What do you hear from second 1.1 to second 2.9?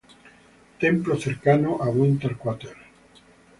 cercanos a Winter Quarters